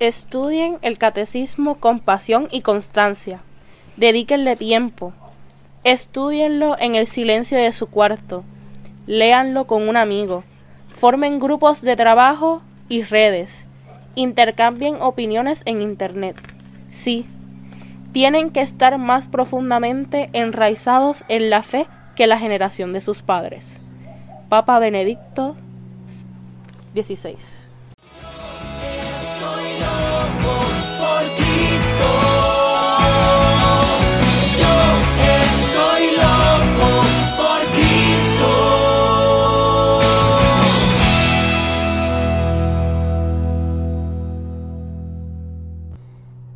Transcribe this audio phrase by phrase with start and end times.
[0.00, 3.40] Estudien el catecismo con pasión y constancia.
[3.96, 5.12] Dedíquenle tiempo.
[5.82, 8.44] Estudienlo en el silencio de su cuarto.
[9.08, 10.44] Léanlo con un amigo.
[10.86, 13.66] Formen grupos de trabajo y redes.
[14.14, 16.36] Intercambien opiniones en Internet.
[16.92, 17.26] Sí,
[18.12, 23.80] tienen que estar más profundamente enraizados en la fe que la generación de sus padres.
[24.48, 25.56] Papa Benedicto
[26.94, 27.57] XVI.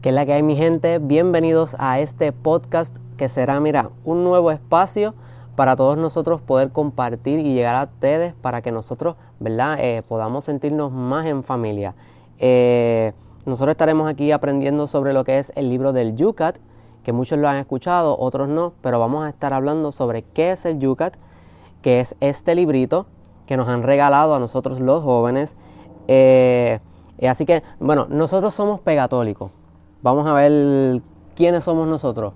[0.02, 0.98] ¿Qué es la que hay mi gente?
[0.98, 5.14] Bienvenidos a este podcast que será, mira, un nuevo espacio
[5.54, 9.76] para todos nosotros poder compartir y llegar a ustedes para que nosotros, ¿verdad?
[9.78, 11.94] Eh, podamos sentirnos más en familia.
[12.38, 13.12] Eh,
[13.44, 16.58] nosotros estaremos aquí aprendiendo sobre lo que es el libro del Yucat,
[17.02, 20.64] que muchos lo han escuchado, otros no, pero vamos a estar hablando sobre qué es
[20.64, 21.16] el Yucat,
[21.82, 23.06] que es este librito
[23.46, 25.56] que nos han regalado a nosotros los jóvenes.
[26.08, 26.78] Eh,
[27.28, 29.50] así que, bueno, nosotros somos pegatólicos.
[30.02, 31.02] Vamos a ver
[31.34, 32.34] quiénes somos nosotros.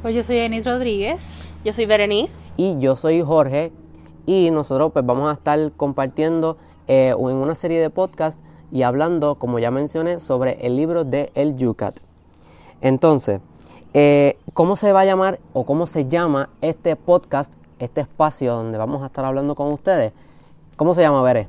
[0.00, 1.52] Pues yo soy Denis Rodríguez.
[1.64, 2.32] Yo soy Berenice.
[2.56, 3.72] Y yo soy Jorge.
[4.26, 6.56] Y nosotros pues vamos a estar compartiendo
[6.88, 11.30] eh, en una serie de podcasts y hablando, como ya mencioné, sobre el libro de
[11.34, 12.00] El Yucat.
[12.80, 13.40] Entonces,
[13.94, 18.78] eh, ¿cómo se va a llamar o cómo se llama este podcast, este espacio donde
[18.78, 20.12] vamos a estar hablando con ustedes?
[20.76, 21.48] ¿Cómo se llama, Veré?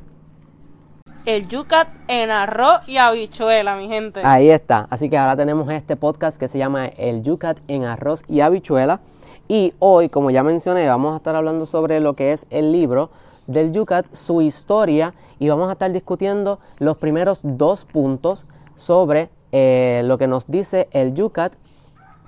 [1.28, 4.22] el yucat en arroz y habichuela, mi gente.
[4.24, 4.88] Ahí está.
[4.90, 9.02] Así que ahora tenemos este podcast que se llama El yucat en arroz y habichuela.
[9.50, 13.10] Y hoy, como ya mencioné, vamos a estar hablando sobre lo que es el libro
[13.46, 20.02] del yucat, su historia, y vamos a estar discutiendo los primeros dos puntos sobre eh,
[20.06, 21.54] lo que nos dice el yucat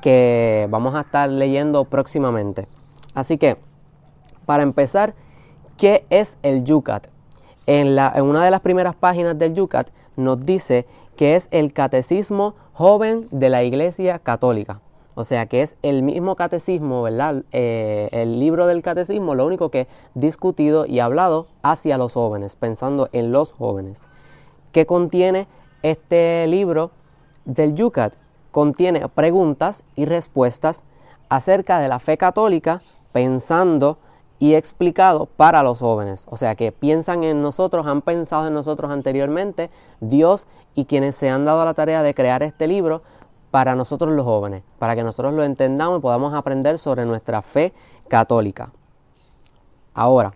[0.02, 2.68] que vamos a estar leyendo próximamente.
[3.14, 3.58] Así que,
[4.46, 5.14] para empezar,
[5.78, 7.08] ¿qué es el yucat?
[7.70, 13.28] en, una de las primeras páginas del Yucat nos dice que es el catecismo joven
[13.30, 14.82] de la Iglesia Católica.
[15.16, 17.44] O sea que es el mismo catecismo, ¿verdad?
[17.52, 23.10] Eh, el libro del catecismo, lo único que discutido y hablado hacia los jóvenes, pensando
[23.12, 24.08] en los jóvenes.
[24.72, 25.48] ¿Qué contiene
[25.82, 26.92] este libro
[27.46, 28.16] del Yucat?
[28.52, 30.84] Contiene preguntas y respuestas
[31.28, 32.82] acerca de la fe católica,
[33.12, 33.98] pensando
[34.40, 36.26] y explicado para los jóvenes.
[36.30, 41.30] O sea que piensan en nosotros, han pensado en nosotros anteriormente, Dios y quienes se
[41.30, 43.02] han dado la tarea de crear este libro
[43.52, 47.74] para nosotros los jóvenes, para que nosotros lo entendamos y podamos aprender sobre nuestra fe
[48.08, 48.72] católica.
[49.94, 50.34] Ahora,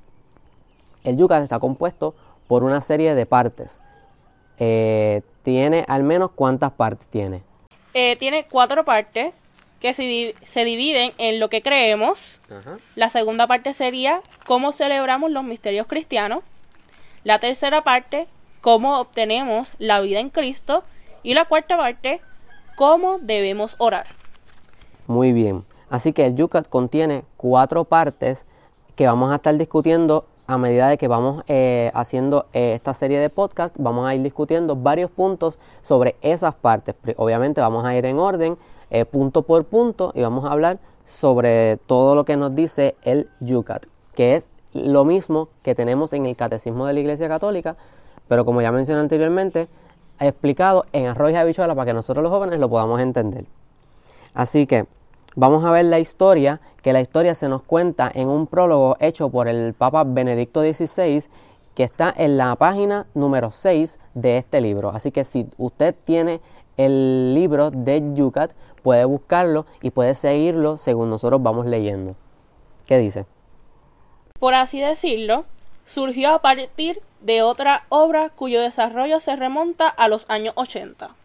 [1.04, 2.16] el Yucat está compuesto
[2.48, 3.80] por una serie de partes.
[4.58, 7.44] Eh, ¿Tiene al menos cuántas partes tiene?
[7.94, 9.34] Eh, tiene cuatro partes
[9.80, 12.40] que se, dividen en lo que creemos.
[12.96, 16.42] La segunda parte sería cómo celebramos los misterios cristianos.
[17.26, 18.28] La tercera parte,
[18.62, 20.84] cómo obtenemos la vida en Cristo.
[21.22, 22.22] Y la cuarta parte,
[22.76, 24.08] cómo debemos orar.
[25.08, 25.64] Muy bien.
[25.90, 28.46] Así que el Yucat contiene cuatro partes
[28.96, 33.20] que vamos a estar discutiendo a medida de que vamos eh, haciendo eh, esta serie
[33.20, 33.76] de podcast.
[33.80, 36.96] Vamos a ir discutiendo varios puntos sobre esas partes.
[37.18, 38.58] Obviamente vamos a ir en orden
[38.90, 43.30] eh, punto por punto y vamos a hablar sobre todo lo que nos dice el
[43.40, 43.86] Yucat,
[44.16, 47.76] que es lo mismo que tenemos en el Catecismo de la Iglesia Católica,
[48.28, 49.68] pero como ya mencioné anteriormente,
[50.28, 53.46] explicado en arroz y habichuela para que nosotros los jóvenes lo podamos entender.
[54.34, 54.86] Así que
[55.36, 59.30] vamos a ver la historia, que la historia se nos cuenta en un prólogo hecho
[59.30, 61.24] por el Papa Benedicto XVI,
[61.76, 64.90] que está en la página número 6 de este libro.
[64.90, 66.42] Así que si usted tiene
[66.78, 72.16] el libro de Yucat, puede buscarlo y puede seguirlo según nosotros vamos leyendo.
[72.86, 73.26] ¿Qué dice?
[74.40, 75.46] Por así decirlo,
[75.86, 81.16] surgió a partir de otra obra cuyo desarrollo se remonta a los años 80.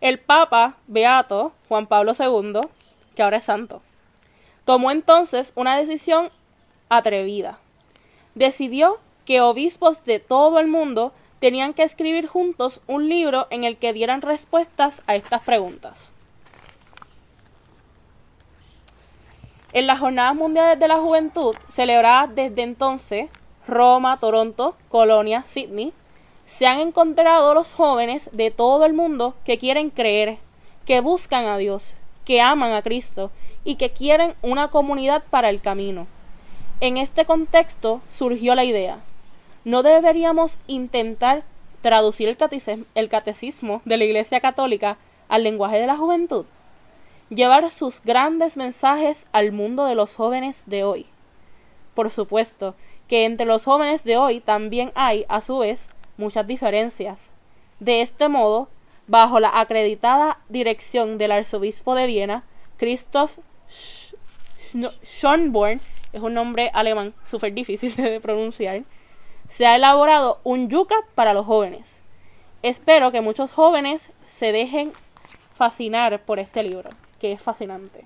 [0.00, 2.68] El Papa Beato Juan Pablo II,
[3.14, 3.82] que ahora es santo,
[4.64, 6.30] tomó entonces una decisión
[6.88, 7.58] atrevida.
[8.34, 13.76] Decidió que obispos de todo el mundo tenían que escribir juntos un libro en el
[13.76, 16.12] que dieran respuestas a estas preguntas.
[19.74, 23.30] En las Jornadas Mundiales de la Juventud, celebradas desde entonces,
[23.66, 25.94] Roma, Toronto, Colonia, Sydney,
[26.44, 30.36] se han encontrado los jóvenes de todo el mundo que quieren creer,
[30.84, 31.94] que buscan a Dios,
[32.26, 33.30] que aman a Cristo
[33.64, 36.06] y que quieren una comunidad para el camino.
[36.80, 38.98] En este contexto surgió la idea,
[39.64, 41.44] no deberíamos intentar
[41.80, 44.98] traducir el, catecismo, de la Iglesia Católica
[45.28, 46.44] al lenguaje de la juventud,
[47.34, 51.06] llevar sus grandes mensajes al mundo de los jóvenes de hoy.
[51.94, 52.74] Por supuesto
[53.08, 57.30] que entre los jóvenes de hoy también hay, a su vez, muchas diferencias.
[57.80, 58.68] De este modo,
[59.06, 62.44] bajo la acreditada dirección del arzobispo de Viena,
[62.76, 63.38] Christoph
[65.04, 65.80] Schönborn,
[66.12, 68.82] es un nombre alemán súper difícil de pronunciar,
[69.48, 72.02] se ha elaborado un yucat para los jóvenes.
[72.62, 74.92] Espero que muchos jóvenes se dejen
[75.56, 76.90] fascinar por este libro,
[77.22, 78.04] que es fascinante.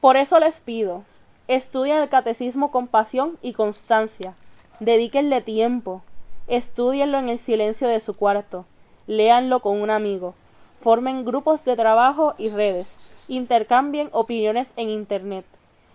[0.00, 1.04] Por eso les pido,
[1.46, 4.32] estudien el catecismo con pasión y constancia,
[4.80, 6.02] dedíquenle tiempo,
[6.46, 8.64] estudienlo en el silencio de su cuarto,
[9.06, 10.34] léanlo con un amigo,
[10.80, 12.96] formen grupos de trabajo y redes,
[13.28, 15.44] intercambien opiniones en Internet.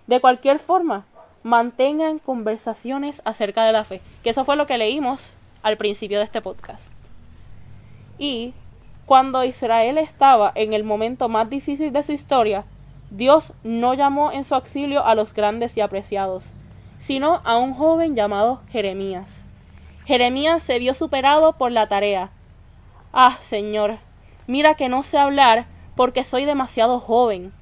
[0.06, 1.06] De cualquier forma,
[1.42, 5.34] mantengan conversaciones acerca de la fe, que eso fue lo que leímos
[5.64, 6.92] al principio de este podcast.
[8.20, 8.54] Y
[9.06, 12.66] cuando Israel estaba en el momento más difícil de su historia,
[13.10, 16.46] Dios no llamó en su auxilio a los grandes y apreciados,
[17.00, 19.46] sino a un joven llamado Jeremías.
[20.06, 22.32] Jeremías se vio superado por la tarea.
[23.12, 24.00] Ah, Señor,
[24.48, 27.54] mira que no sé hablar porque soy demasiado joven.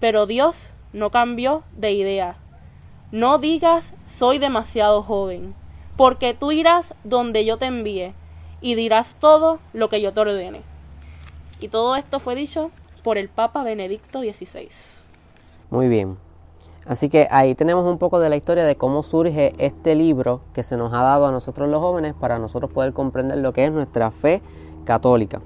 [0.00, 2.36] Pero Dios no cambió de idea.
[3.10, 5.54] No digas soy demasiado joven,
[5.96, 8.12] porque tú irás donde yo te envíe
[8.60, 10.73] y dirás todo lo que yo te ordene.
[11.60, 12.70] Y todo esto fue dicho
[13.02, 14.68] por el Papa Benedicto XVI.
[15.70, 16.16] Muy bien.
[16.86, 20.62] Así que ahí tenemos un poco de la historia de cómo surge este libro que
[20.62, 23.72] se nos ha dado a nosotros los jóvenes para nosotros poder comprender lo que es
[23.72, 24.42] nuestra fe
[24.84, 25.40] católica.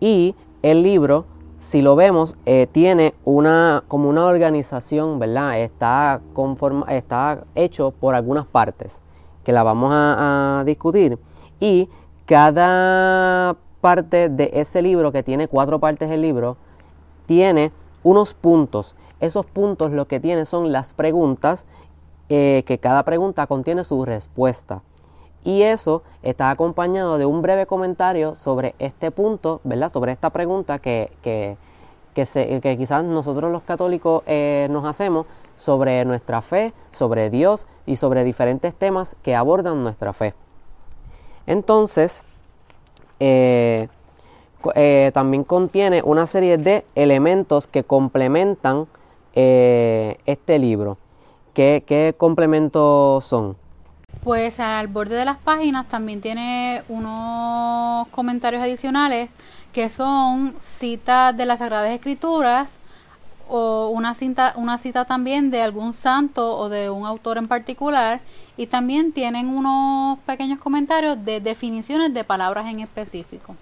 [0.00, 1.24] Y el libro
[1.62, 5.60] si lo vemos, eh, tiene una, como una organización, ¿verdad?
[5.60, 9.00] Está, conforma, está hecho por algunas partes
[9.44, 11.18] que la vamos a, discutir.
[11.60, 11.88] Y
[12.26, 16.56] cada parte de ese libro, que tiene cuatro partes el libro,
[17.26, 17.72] tiene
[18.04, 18.96] unos puntos.
[19.20, 21.66] Esos puntos lo que tiene son las preguntas,
[22.28, 24.82] eh, que cada pregunta contiene su respuesta.
[25.44, 29.92] Y eso está acompañado de un breve comentario sobre este punto, ¿verdad?
[29.92, 31.56] Sobre esta pregunta que, que,
[32.14, 35.26] que, quizás nosotros los católicos eh, nos hacemos
[35.56, 40.34] sobre nuestra fe, sobre Dios y sobre diferentes temas que abordan nuestra fe.
[41.46, 42.24] Entonces,
[43.24, 43.88] eh,
[44.74, 48.86] eh, también contiene una serie de elementos que complementan
[49.34, 50.98] este libro.
[51.54, 53.56] ¿Qué, ¿Qué complementos son?
[54.24, 59.30] Pues al borde de las páginas también tiene unos comentarios adicionales
[59.72, 62.78] que son citas de las Sagradas Escrituras
[63.54, 68.20] o una cita, una cita también de algún santo o de un autor en particular
[68.56, 73.54] y también tienen unos pequeños comentarios de definiciones de palabras en específico.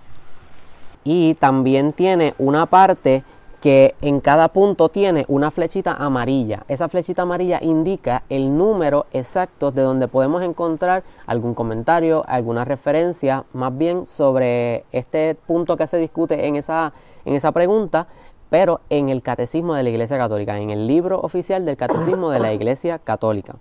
[1.02, 3.24] Y también tiene una parte
[3.60, 6.62] que en cada punto tiene una flechita amarilla.
[6.68, 13.44] Esa flechita amarilla indica el número exacto de donde podemos encontrar algún comentario, alguna referencia,
[13.52, 16.92] más bien sobre este punto que se discute en esa,
[17.24, 18.06] en esa pregunta,
[18.50, 22.40] pero en el Catecismo de la Iglesia Católica, en el libro oficial del Catecismo de
[22.40, 23.54] la Iglesia Católica.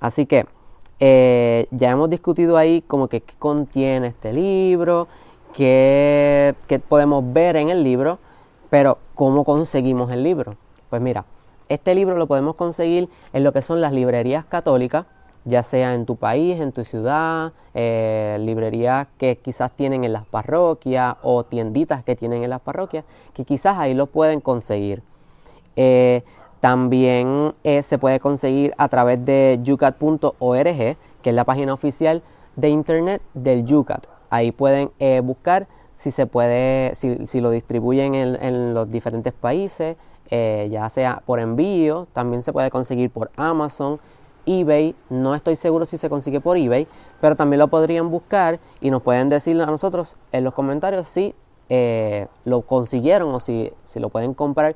[0.00, 0.46] Así que
[1.00, 5.08] eh, ya hemos discutido ahí como que qué contiene este libro,
[5.54, 8.18] qué, qué podemos ver en el libro,
[8.72, 10.56] pero, ¿cómo conseguimos el libro?
[10.88, 11.26] Pues mira,
[11.68, 15.04] este libro lo podemos conseguir en lo que son las librerías católicas,
[15.44, 20.26] ya sea en tu país, en tu ciudad, eh, librerías que quizás tienen en las
[20.26, 25.02] parroquias o tienditas que tienen en las parroquias, que quizás ahí lo pueden conseguir.
[25.76, 26.22] Eh,
[26.60, 32.22] también eh, se puede conseguir a través de yucat.org, que es la página oficial
[32.54, 34.06] de internet del Yucat.
[34.30, 34.90] Ahí pueden
[35.24, 39.96] buscar si se puede, si, si lo distribuyen en, los diferentes países,
[40.30, 43.98] ya sea por envío, también se puede conseguir por Amazon,
[44.46, 46.86] eBay, no estoy seguro si se consigue por eBay,
[47.20, 51.34] pero también lo podrían buscar y nos pueden decir a nosotros en los comentarios si
[51.68, 54.74] eh, lo consiguieron o si, si lo pueden comprar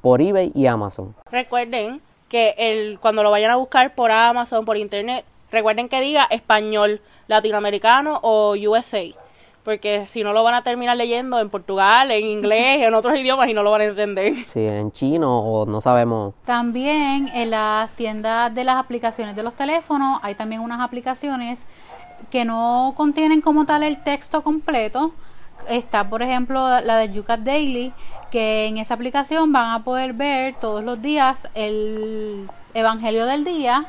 [0.00, 1.14] por eBay y Amazon.
[1.30, 6.26] Recuerden que el, cuando lo vayan a buscar por Amazon, por internet, recuerden que diga
[6.30, 9.02] español, latinoamericano o USA
[9.64, 13.48] porque si no lo van a terminar leyendo en Portugal, en inglés, en otros idiomas
[13.48, 14.34] y no lo van a entender.
[14.46, 16.34] Sí, en chino o no sabemos.
[16.44, 21.60] También en las tiendas de las aplicaciones de los teléfonos hay también unas aplicaciones
[22.30, 25.12] que no contienen como tal el texto completo.
[25.68, 27.92] Está, por ejemplo, la de Yucat Daily,
[28.30, 33.86] que en esa aplicación van a poder ver todos los días el Evangelio del día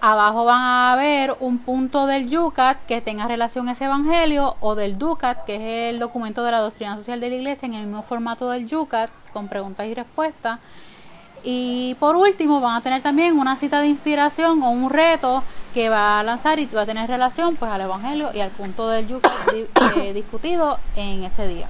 [0.00, 4.74] Abajo van a ver un punto del Yucat que tenga relación a ese evangelio o
[4.74, 7.86] del Ducat, que es el documento de la doctrina social de la iglesia en el
[7.86, 10.58] mismo formato del Yucat, con preguntas y respuestas.
[11.44, 15.42] Y por último van a tener también una cita de inspiración o un reto
[15.74, 18.88] que va a lanzar y va a tener relación pues al evangelio y al punto
[18.88, 19.32] del Yucat
[19.96, 21.68] eh, discutido en ese día.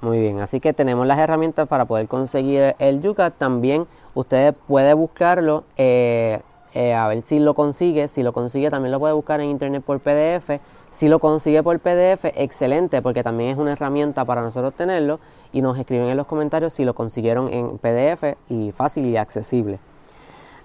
[0.00, 3.38] Muy bien, así que tenemos las herramientas para poder conseguir el Yucat.
[3.38, 6.42] También usted puede buscarlo, eh,
[6.74, 8.08] eh, a ver si lo consigue.
[8.08, 10.60] Si lo consigue, también lo puede buscar en internet por PDF.
[10.90, 15.20] Si lo consigue por PDF, excelente, porque también es una herramienta para nosotros tenerlo.
[15.52, 19.78] Y nos escriben en los comentarios si lo consiguieron en PDF y fácil y accesible.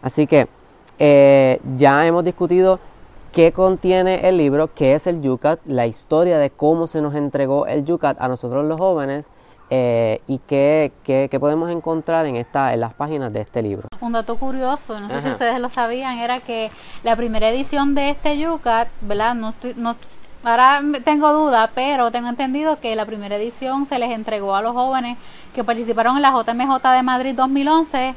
[0.02, 0.48] Así que
[0.98, 2.80] eh, ya hemos discutido
[3.32, 7.68] qué contiene el libro, qué es el Yucat, la historia de cómo se nos entregó
[7.68, 9.30] el Yucat a nosotros los jóvenes
[9.70, 13.88] eh, y qué, qué, podemos encontrar en, esta, en las páginas de este libro.
[14.02, 16.70] Un dato curioso, no sé si ustedes lo sabían, era que
[17.04, 19.36] la primera edición de este Yucat, ¿verdad?
[19.36, 19.96] No, no
[20.42, 24.72] Ahora tengo duda, pero tengo entendido que la primera edición se les entregó a los
[24.72, 25.18] jóvenes
[25.54, 28.16] que participaron en la JMJ de Madrid 2011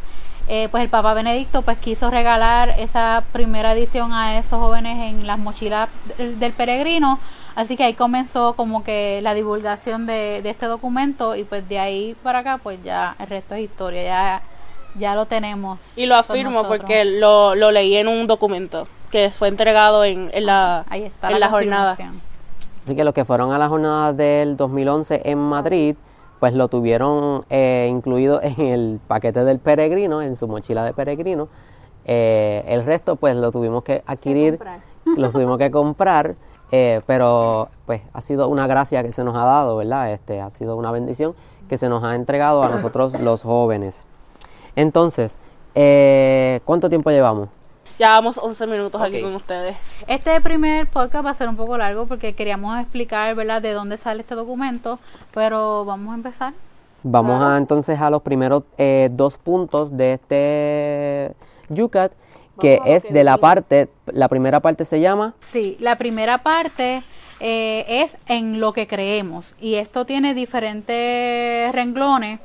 [0.48, 5.26] eh, pues el Papa Benedicto pues quiso regalar esa primera edición a esos jóvenes en
[5.26, 7.20] las mochilas del, peregrino,
[7.54, 12.16] así que ahí comenzó como que la divulgación de, este documento y pues de ahí
[12.22, 14.42] para acá pues ya el resto es historia, ya,
[14.96, 15.80] ya lo tenemos.
[15.96, 20.46] Y lo afirmo porque lo, lo leí en un documento que fue entregado en, en
[20.46, 21.96] la, ahí está en la jornada.
[22.84, 25.96] Así que los que fueron a la jornada del 2011 en Madrid,
[26.40, 31.48] pues lo tuvieron eh, incluido en el paquete del peregrino, en su mochila de peregrino.
[32.04, 34.58] Eh, el resto pues lo tuvimos que adquirir,
[35.04, 36.34] lo tuvimos que comprar,
[36.72, 40.12] eh, pero pues ha sido una gracia que se nos ha dado, ¿verdad?
[40.12, 41.34] Este, ha sido una bendición
[41.68, 44.04] que se nos ha entregado a nosotros los jóvenes.
[44.74, 45.38] Entonces,
[46.64, 47.48] ¿cuánto tiempo llevamos?
[47.98, 49.76] Ya vamos 11 minutos aquí con ustedes.
[50.06, 53.96] Este primer podcast va a ser un poco largo porque queríamos explicar, ¿verdad?, de dónde
[53.96, 54.98] sale este documento,
[55.32, 56.52] pero vamos a empezar.
[57.04, 61.34] Vamos a entonces a los primeros eh, dos puntos de este
[61.68, 62.12] Yucat,
[62.62, 65.34] que es de la parte, la primera parte se llama.
[65.40, 67.02] Sí, la primera parte
[67.40, 72.38] eh, es en lo que creemos y esto tiene diferentes renglones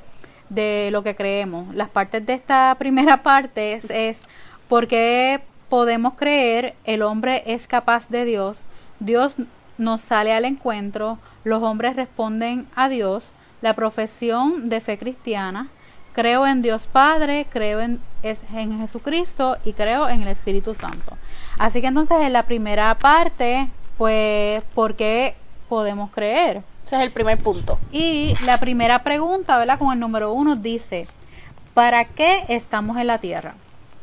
[0.50, 1.74] de lo que creemos.
[1.76, 4.22] Las partes de esta primera parte es, es
[4.68, 8.66] porque podemos creer el hombre es capaz de Dios,
[9.00, 9.36] Dios
[9.78, 15.68] nos sale al encuentro, los hombres responden a Dios, la profesión de fe cristiana,
[16.14, 21.18] creo en Dios Padre, creo en, en Jesucristo y creo en el Espíritu Santo.
[21.58, 25.36] Así que entonces en la primera parte, pues, ¿por qué
[25.70, 26.64] podemos creer?
[26.86, 27.80] Ese es el primer punto.
[27.92, 29.80] Y la primera pregunta, ¿verdad?
[29.80, 31.08] Con el número uno dice,
[31.74, 33.56] ¿para qué estamos en la tierra?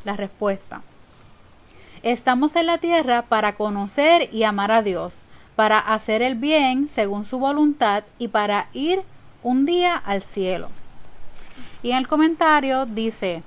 [0.04, 0.82] La respuesta.
[2.02, 5.22] Estamos en la tierra para conocer y amar a Dios,
[5.56, 9.02] para hacer el bien según su voluntad y para ir
[9.42, 10.68] un día al cielo.
[11.82, 13.42] Y en el comentario dice,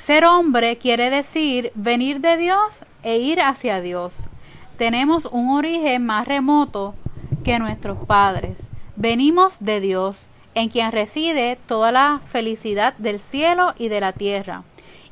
[0.00, 4.14] ser hombre quiere decir venir de Dios e ir hacia Dios.
[4.78, 6.94] Tenemos un origen más remoto
[7.44, 8.58] que nuestros padres.
[8.96, 14.62] Venimos de Dios, en quien reside toda la felicidad del cielo y de la tierra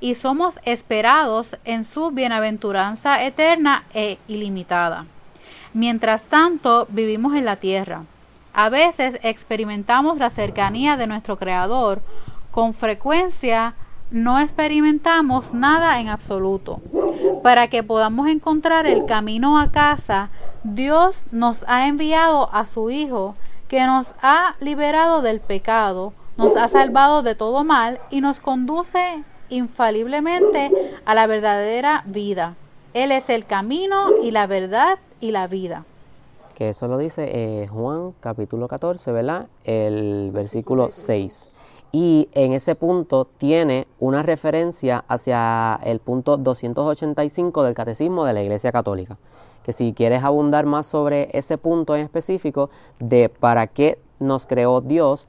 [0.00, 5.07] y somos esperados en su bienaventuranza eterna e ilimitada.
[5.75, 8.04] Mientras tanto, vivimos en la tierra.
[8.54, 12.00] A veces experimentamos la cercanía de nuestro Creador.
[12.50, 13.75] Con frecuencia
[14.11, 16.81] no experimentamos nada en absoluto.
[17.43, 20.31] Para que podamos encontrar el camino a casa,
[20.65, 23.35] Dios nos ha enviado a su Hijo,
[23.69, 29.25] que nos ha liberado del pecado, nos ha salvado de todo mal y nos conduce
[29.50, 30.71] infaliblemente
[31.05, 32.55] a la verdadera vida.
[32.95, 35.85] Él es el camino y la verdad y la vida.
[36.55, 39.47] Que eso lo dice eh, Juan capítulo 14, ¿verdad?
[39.65, 41.50] El versículo 6.
[41.90, 48.42] Y en ese punto tiene una referencia hacia el punto 285 del Catecismo de la
[48.42, 49.16] Iglesia Católica.
[49.62, 54.80] Que si quieres abundar más sobre ese punto en específico de para qué nos creó
[54.80, 55.28] Dios,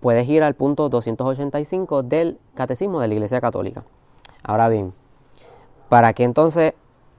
[0.00, 3.84] puedes ir al punto 285 del Catecismo de la Iglesia Católica.
[4.42, 4.92] Ahora bien,
[5.88, 6.74] ¿para qué entonces...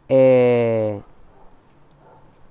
[0.09, 1.01] Eh,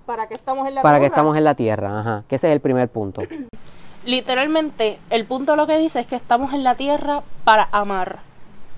[0.06, 1.06] ¿Para qué estamos en la para Tierra?
[1.06, 3.22] estamos en la Tierra, ajá, que ese es el primer punto.
[4.04, 8.18] Literalmente, el punto lo que dice es que estamos en la Tierra para amar.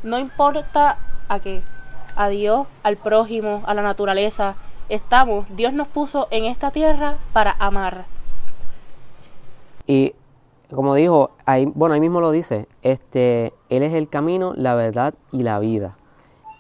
[0.03, 1.63] No importa a qué,
[2.15, 4.55] a Dios, al prójimo, a la naturaleza.
[4.91, 8.05] Estamos, Dios nos puso en esta tierra para amar.
[9.87, 10.15] Y
[10.71, 15.15] como dijo, ahí, bueno, ahí mismo lo dice, este, Él es el camino, la verdad
[15.33, 15.97] y la vida.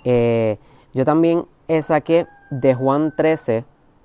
[0.05, 0.59] Eh,
[0.95, 1.45] yo también
[1.83, 3.65] saqué de Juan 13,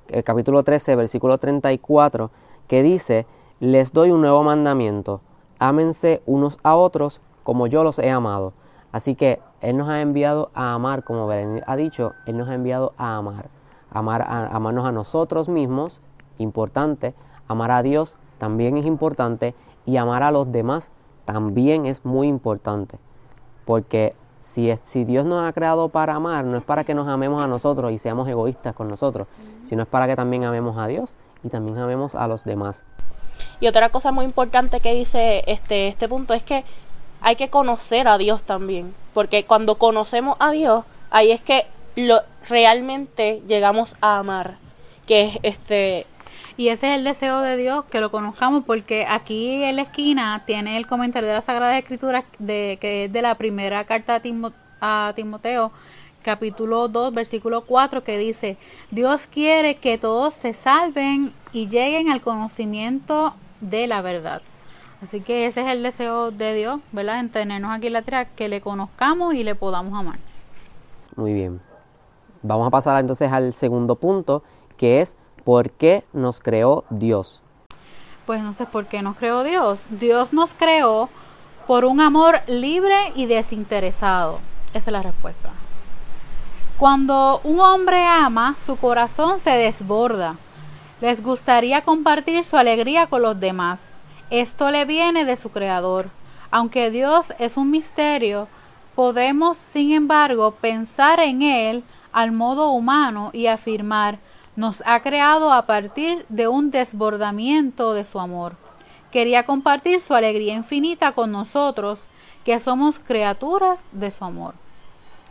[0.10, 2.32] el capítulo 13, versículo 34,
[2.68, 3.26] que dice,
[3.60, 5.22] les doy un nuevo mandamiento,
[5.60, 8.54] ámense unos a otros como yo los he amado.
[8.92, 12.54] Así que Él nos ha enviado a amar, como Belén ha dicho, Él nos ha
[12.54, 13.50] enviado a amar,
[13.92, 16.02] amar a, amarnos a nosotros mismos,
[16.38, 17.14] importante,
[17.48, 19.54] amar a Dios también es importante
[19.86, 20.92] y amar a los demás
[21.26, 22.98] también es muy importante.
[23.66, 27.44] Porque si, si Dios nos ha creado para amar, no es para que nos amemos
[27.44, 29.28] a nosotros y seamos egoístas con nosotros,
[29.62, 31.14] sino es para que también amemos a Dios
[31.44, 32.86] y también amemos a los demás.
[33.60, 36.64] Y otra cosa muy importante que dice este, este punto es que
[37.22, 41.66] hay que conocer a Dios también, porque cuando conocemos a Dios, ahí es que
[41.96, 44.58] lo, realmente llegamos a amar,
[45.06, 46.06] que es este
[46.60, 50.44] y ese es el deseo de Dios, que lo conozcamos, porque aquí en la esquina
[50.46, 54.22] tiene el comentario de la Sagrada Escritura, de, que es de la primera carta
[54.82, 55.72] a, Timoteo,
[56.22, 58.58] capítulo 2, versículo 4, que dice,
[58.92, 64.42] Dios quiere que todos se salven y lleguen al conocimiento de la verdad.
[65.02, 67.20] Así que ese es el deseo de Dios, ¿verdad?
[67.20, 70.20] En tenernos aquí en la tierra, que le conozcamos y le podamos amar.
[71.16, 71.62] Muy bien.
[72.42, 74.44] Vamos a pasar entonces al segundo punto,
[74.78, 77.42] que es ¿Por qué nos creó Dios?
[78.26, 79.84] Pues no sé por qué nos creó Dios.
[79.90, 81.10] Dios nos creó
[81.66, 84.40] por un amor libre y desinteresado.
[84.76, 85.50] Esa es la respuesta.
[86.80, 90.38] Cuando un hombre ama, su corazón se desborda.
[91.02, 93.82] Les gustaría compartir su alegría con los demás.
[94.30, 96.10] Esto le viene de su creador.
[96.52, 98.48] Aunque Dios es un misterio,
[98.96, 101.84] podemos, sin embargo, pensar en Él
[102.14, 104.18] al modo humano y afirmar
[104.56, 108.56] nos ha creado a partir de un desbordamiento de su amor.
[109.12, 112.08] Quería compartir su alegría infinita con nosotros,
[112.46, 114.54] que somos criaturas de su amor.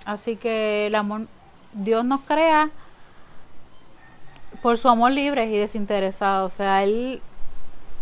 [0.05, 1.26] Así que el amor,
[1.72, 2.70] Dios nos crea
[4.62, 6.46] por su amor libre y desinteresado.
[6.46, 7.20] O sea, él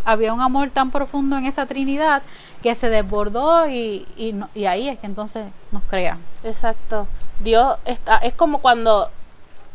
[0.04, 2.22] había un amor tan profundo en esa Trinidad
[2.62, 6.18] que se desbordó y, y, ahí es que entonces nos crea.
[6.44, 7.06] Exacto.
[7.40, 9.10] Dios está, es como cuando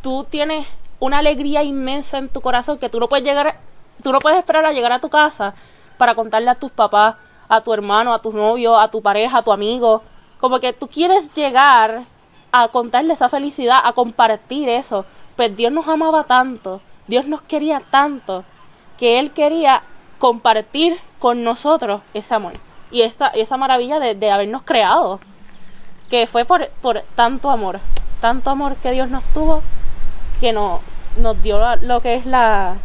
[0.02, 0.66] tú tienes
[1.00, 3.58] una alegría inmensa en tu corazón que tú no puedes llegar,
[4.02, 5.54] tú no puedes esperar a llegar a tu casa
[5.98, 7.16] para contarle a tus papás,
[7.50, 10.02] a tu hermano, a tu novio, a tu pareja, a tu amigo.
[10.40, 12.06] Como que tú quieres llegar
[12.52, 15.06] a contarle esa felicidad, a compartir eso.
[15.36, 18.44] Pues Dios nos amaba tanto, Dios nos quería tanto,
[18.98, 19.84] que Él quería
[20.20, 22.54] compartir con nosotros ese amor
[22.92, 25.20] y esta, esa maravilla de, de habernos creado,
[26.10, 27.80] que fue por, por tanto amor,
[28.20, 29.62] tanto amor que Dios nos tuvo,
[30.40, 30.82] que no,
[31.18, 32.76] nos dio lo que es la,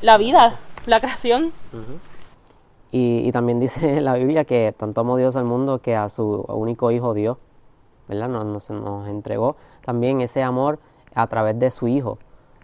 [0.00, 1.52] la vida, la creación.
[2.92, 6.90] y, también dice la Biblia que tanto amó Dios al mundo que a su único
[6.90, 7.38] hijo Dios,
[8.10, 8.28] ¿verdad?
[8.28, 10.80] Nos, nos, entregó también ese amor
[11.14, 12.18] a través de su hijo.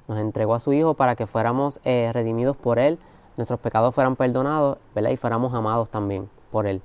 [0.09, 2.99] Nos entregó a su hijo para que fuéramos eh, redimidos por él,
[3.37, 5.11] nuestros pecados fueran perdonados, ¿verdad?
[5.11, 6.83] Y fuéramos amados también por él.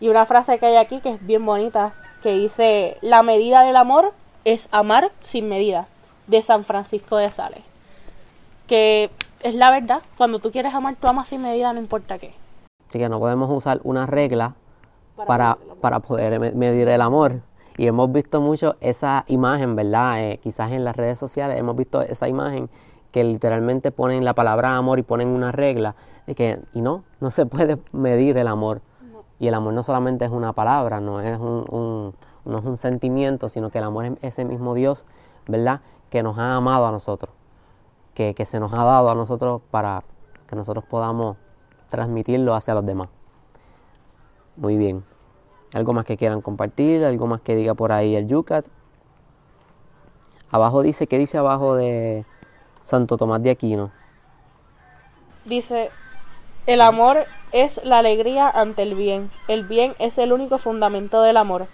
[0.00, 3.76] Y una frase que hay aquí que es bien bonita, que dice, la medida del
[3.76, 4.12] amor
[4.44, 5.86] es amar sin medida
[6.26, 7.62] de San Francisco de Sales.
[8.66, 9.10] Que
[9.42, 12.34] es la verdad, cuando tú quieres amar, tú amas sin medida, no importa qué.
[12.88, 14.54] Así que no podemos usar una regla
[15.26, 17.40] para, para, poder medir el amor.
[17.76, 20.20] Y hemos visto mucho esa imagen, ¿verdad?
[20.22, 22.70] Eh, quizás en las redes sociales hemos visto esa imagen
[23.12, 25.94] que literalmente ponen la palabra amor y ponen una regla.
[26.26, 28.80] De que, y no, no se puede medir el amor.
[29.38, 32.14] Y el amor no solamente es una palabra, no es un,
[32.46, 35.04] no es un sentimiento, sino que el amor es ese mismo Dios,
[35.46, 35.82] ¿verdad?
[36.10, 37.34] que nos ha amado a nosotros,
[38.14, 40.02] que, se nos ha dado a nosotros para
[40.46, 41.36] que nosotros podamos
[41.90, 43.08] transmitirlo hacia los demás.
[44.56, 45.15] Muy bien.
[45.76, 47.04] ¿Algo más que quieran compartir?
[47.04, 48.66] ¿Algo más que diga por ahí el Yucat?
[50.50, 52.24] Abajo dice, ¿qué dice abajo de
[52.82, 53.90] Santo Tomás de Aquino?
[55.44, 55.90] Dice,
[56.66, 59.30] el amor es la alegría ante el bien.
[59.48, 61.66] El bien es el único fundamento del amor.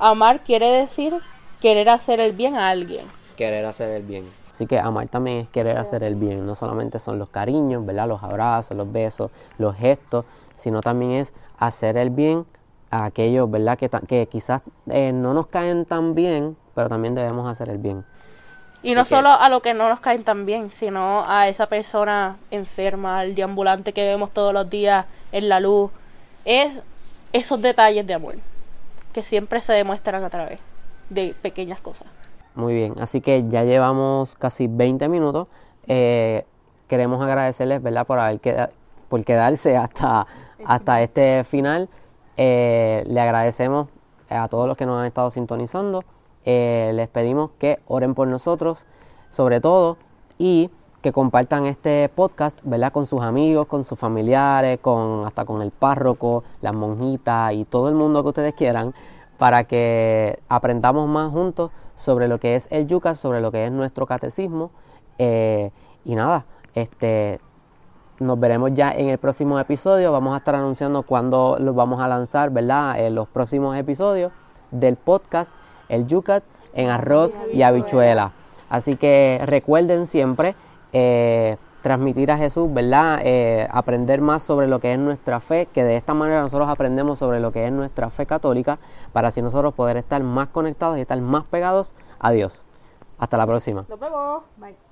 [0.00, 1.14] Amar quiere decir
[1.60, 4.24] querer hacer el bien a alguien querer hacer el bien.
[4.50, 8.06] Así que amar también es querer hacer el bien, no solamente son los cariños, ¿verdad?
[8.06, 12.46] Los abrazos, los besos, los gestos, sino también es hacer el bien
[12.94, 13.76] a aquellos, ¿verdad?
[13.76, 18.04] Que, que quizás eh, no nos caen tan bien, pero también debemos hacer el bien.
[18.84, 22.36] Y no solo a lo que no nos caen tan bien, sino a esa persona
[22.50, 25.90] enferma, al deambulante que vemos todos los días en la luz.
[26.44, 26.82] Es
[27.32, 28.36] esos detalles de amor
[29.12, 30.60] que siempre se demuestran a través
[31.08, 32.06] de pequeñas cosas.
[32.54, 35.48] Muy bien, así que ya llevamos casi 20 minutos.
[35.88, 36.44] Eh,
[36.86, 38.40] queremos agradecerles, ¿verdad?, por haber
[39.08, 40.26] por quedarse hasta,
[40.64, 41.88] hasta este final.
[42.36, 43.88] Eh, le agradecemos
[44.28, 46.02] a todos los que nos han estado sintonizando
[46.44, 48.86] eh, les pedimos que oren por nosotros,
[49.30, 49.96] sobre todo,
[50.38, 50.70] y
[51.00, 52.92] que compartan este podcast, ¿verdad?
[52.92, 57.88] Con sus amigos, con sus familiares, con, hasta con el párroco, las monjitas y todo
[57.88, 58.94] el mundo que ustedes quieran,
[59.38, 63.72] para que aprendamos más juntos sobre lo que es el yuca, sobre lo que es
[63.72, 64.70] nuestro catecismo.
[65.18, 65.70] Eh,
[66.04, 66.44] y nada,
[66.74, 67.40] este,
[68.20, 70.12] nos veremos ya en el próximo episodio.
[70.12, 72.98] Vamos a estar anunciando cuándo los vamos a lanzar, ¿verdad?
[72.98, 74.32] En los próximos episodios
[74.70, 75.52] del podcast
[75.88, 78.32] El Yucat en arroz y habichuela.
[78.68, 80.54] Así que recuerden siempre
[80.92, 83.20] eh, transmitir a Jesús, ¿verdad?
[83.22, 87.18] Eh, aprender más sobre lo que es nuestra fe, que de esta manera nosotros aprendemos
[87.18, 88.78] sobre lo que es nuestra fe católica,
[89.12, 92.64] para así nosotros poder estar más conectados y estar más pegados a Dios.
[93.18, 93.84] Hasta la próxima.
[93.88, 94.42] Nos vemos.
[94.56, 94.83] Bye.